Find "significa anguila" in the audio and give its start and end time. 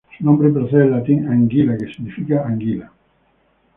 1.93-2.91